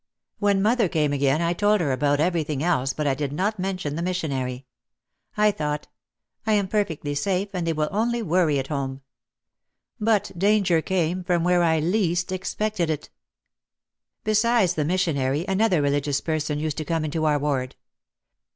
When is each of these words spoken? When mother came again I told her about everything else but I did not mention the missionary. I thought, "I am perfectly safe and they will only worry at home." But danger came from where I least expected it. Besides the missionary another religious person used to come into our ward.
When 0.39 0.63
mother 0.63 0.89
came 0.89 1.13
again 1.13 1.43
I 1.43 1.53
told 1.53 1.79
her 1.79 1.91
about 1.91 2.19
everything 2.19 2.63
else 2.63 2.91
but 2.91 3.05
I 3.05 3.13
did 3.13 3.31
not 3.31 3.59
mention 3.59 3.95
the 3.95 4.01
missionary. 4.01 4.65
I 5.37 5.51
thought, 5.51 5.87
"I 6.43 6.53
am 6.53 6.67
perfectly 6.67 7.13
safe 7.13 7.49
and 7.53 7.67
they 7.67 7.73
will 7.73 7.87
only 7.91 8.23
worry 8.23 8.57
at 8.57 8.69
home." 8.69 9.01
But 9.99 10.31
danger 10.35 10.81
came 10.81 11.23
from 11.23 11.43
where 11.43 11.61
I 11.61 11.79
least 11.81 12.31
expected 12.31 12.89
it. 12.89 13.11
Besides 14.23 14.73
the 14.73 14.85
missionary 14.85 15.45
another 15.47 15.83
religious 15.83 16.19
person 16.19 16.57
used 16.57 16.77
to 16.77 16.85
come 16.85 17.05
into 17.05 17.25
our 17.25 17.37
ward. 17.37 17.75